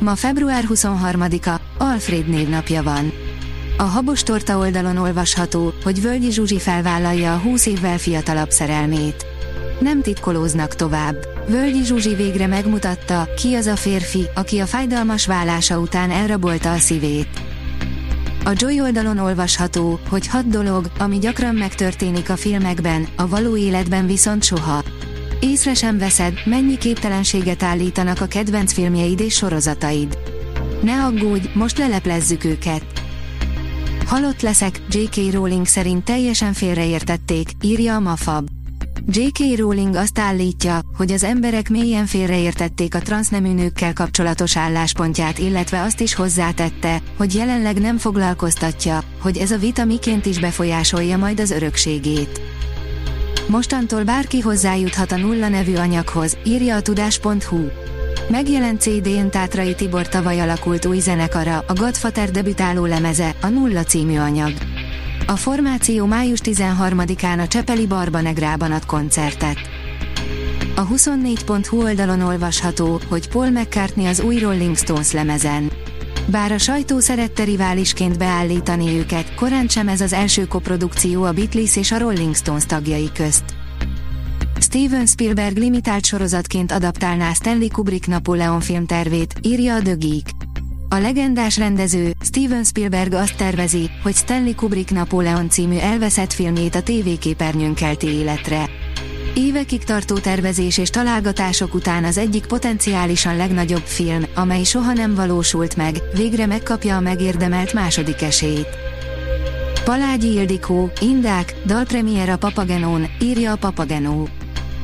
[0.00, 3.12] Ma február 23-a, Alfred névnapja van.
[3.76, 9.26] A Habos Torta oldalon olvasható, hogy Völgyi Zsuzsi felvállalja a 20 évvel fiatalabb szerelmét.
[9.80, 11.16] Nem titkolóznak tovább.
[11.48, 16.78] Völgyi Zsuzsi végre megmutatta, ki az a férfi, aki a fájdalmas vállása után elrabolta a
[16.78, 17.28] szívét.
[18.44, 24.06] A Joy oldalon olvasható, hogy hat dolog, ami gyakran megtörténik a filmekben, a való életben
[24.06, 24.82] viszont soha.
[25.40, 30.18] Észre sem veszed, mennyi képtelenséget állítanak a kedvenc filmjeid és sorozataid.
[30.82, 32.84] Ne aggódj, most leleplezzük őket.
[34.06, 35.32] Halott leszek, J.K.
[35.32, 38.48] Rowling szerint teljesen félreértették, írja a Mafab.
[39.06, 39.58] J.K.
[39.58, 46.00] Rowling azt állítja, hogy az emberek mélyen félreértették a transznemű nőkkel kapcsolatos álláspontját illetve azt
[46.00, 51.50] is hozzátette, hogy jelenleg nem foglalkoztatja, hogy ez a vita miként is befolyásolja majd az
[51.50, 52.40] örökségét.
[53.50, 57.66] Mostantól bárki hozzájuthat a nulla nevű anyaghoz, írja a tudás.hu.
[58.28, 64.18] Megjelent CD-n Tátrai Tibor tavaly alakult új zenekara, a Godfather debütáló lemeze, a Nulla című
[64.18, 64.52] anyag.
[65.26, 69.58] A formáció május 13-án a Csepeli Barbanegrában ad koncertet.
[70.76, 75.70] A 24.hu oldalon olvasható, hogy Paul McCartney az új Rolling Stones lemezen.
[76.30, 81.76] Bár a sajtó szerette riválisként beállítani őket, korán sem ez az első koprodukció a Beatles
[81.76, 83.44] és a Rolling Stones tagjai közt.
[84.60, 90.30] Steven Spielberg limitált sorozatként adaptálná Stanley Kubrick Napóleon filmtervét, írja a Geek.
[90.88, 96.82] A legendás rendező, Steven Spielberg azt tervezi, hogy Stanley Kubrick Napóleon című elveszett filmjét a
[96.82, 98.68] tévéképernyőn kelti életre.
[99.34, 105.76] Évekig tartó tervezés és találgatások után az egyik potenciálisan legnagyobb film, amely soha nem valósult
[105.76, 108.68] meg, végre megkapja a megérdemelt második esélyt.
[109.84, 114.28] Palágyi Ildikó, Indák, dalpremier a Papagenón, írja a Papagenó.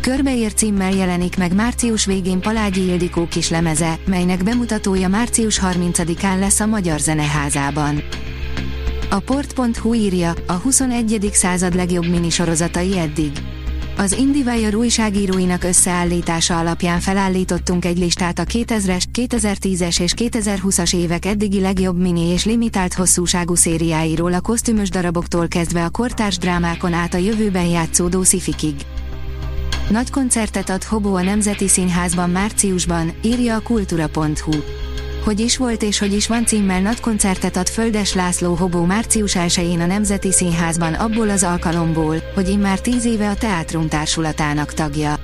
[0.01, 6.61] Körbeér címmel jelenik meg március végén Palágyi Ildikó kis lemeze, melynek bemutatója március 30-án lesz
[6.61, 8.03] a Magyar Zeneházában.
[9.11, 11.31] A port.hu írja, a 21.
[11.33, 13.33] század legjobb minisorozatai eddig.
[13.99, 21.61] Az IndieWire újságíróinak összeállítása alapján felállítottunk egy listát a 2000-es, 2010-es és 2020-as évek eddigi
[21.61, 27.19] legjobb mini és limitált hosszúságú szériáiról a kosztümös daraboktól kezdve a kortárs drámákon át a
[27.19, 28.75] jövőben játszódó szifikig.
[29.91, 34.86] Nagy koncertet ad Hobo a Nemzeti Színházban márciusban, írja a kultura.hu.
[35.27, 39.37] Hogy is volt és hogy is van címmel nagy koncertet ad Földes László Hobó március
[39.37, 45.15] 1 a Nemzeti Színházban abból az alkalomból, hogy immár tíz éve a Teátrum társulatának tagja.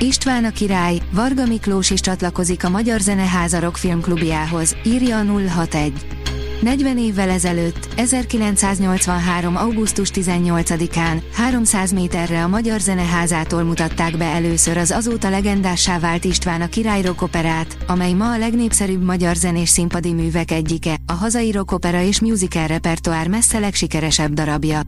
[0.00, 6.19] István a király, Varga Miklós is csatlakozik a Magyar Zeneháza Rock Filmklubjához, írja a 061.
[6.60, 9.56] 40 évvel ezelőtt, 1983.
[9.56, 16.60] augusztus 18-án, 300 méterre a Magyar Zeneházától mutatták be először az azóta legendássá vált István
[16.60, 22.02] a király operát, amely ma a legnépszerűbb magyar zenés színpadi művek egyike, a hazai opera
[22.02, 24.80] és musical repertoár messze legsikeresebb darabja.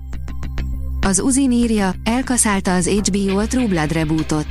[1.00, 4.46] Az Uzin írja, elkaszálta az HBO a True Blood rebootot.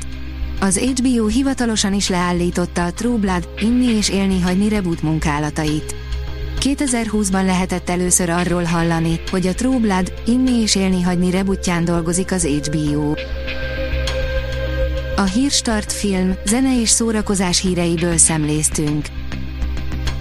[0.60, 6.01] Az HBO hivatalosan is leállította a True Blood, inni és élni hagyni reboot munkálatait.
[6.62, 12.32] 2020-ban lehetett először arról hallani, hogy a True Blood, inni és élni hagyni rebutján dolgozik
[12.32, 13.14] az HBO.
[15.16, 19.06] A Hírstart film, zene és szórakozás híreiből szemléztünk.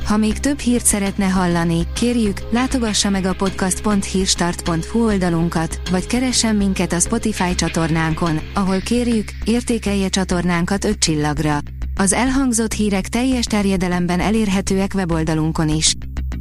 [0.06, 6.92] Ha még több hírt szeretne hallani, kérjük, látogassa meg a podcast.hírstart.hu oldalunkat, vagy keressen minket
[6.92, 11.58] a Spotify csatornánkon, ahol kérjük, értékelje csatornánkat 5 csillagra.
[11.96, 15.94] Az elhangzott hírek teljes terjedelemben elérhetőek weboldalunkon is.